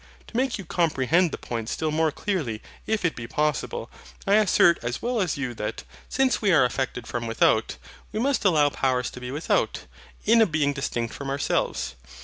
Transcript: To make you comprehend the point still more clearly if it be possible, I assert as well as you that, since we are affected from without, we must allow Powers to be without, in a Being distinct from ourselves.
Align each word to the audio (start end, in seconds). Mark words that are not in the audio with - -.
To 0.29 0.35
make 0.35 0.57
you 0.57 0.65
comprehend 0.65 1.31
the 1.31 1.37
point 1.37 1.69
still 1.69 1.91
more 1.91 2.09
clearly 2.11 2.63
if 2.87 3.05
it 3.05 3.15
be 3.15 3.27
possible, 3.27 3.87
I 4.25 4.33
assert 4.33 4.79
as 4.81 4.99
well 4.99 5.21
as 5.21 5.37
you 5.37 5.53
that, 5.53 5.83
since 6.09 6.41
we 6.41 6.51
are 6.51 6.65
affected 6.65 7.05
from 7.05 7.27
without, 7.27 7.77
we 8.11 8.19
must 8.19 8.43
allow 8.43 8.69
Powers 8.71 9.11
to 9.11 9.19
be 9.21 9.29
without, 9.29 9.85
in 10.25 10.41
a 10.41 10.47
Being 10.47 10.73
distinct 10.73 11.13
from 11.13 11.29
ourselves. 11.29 11.93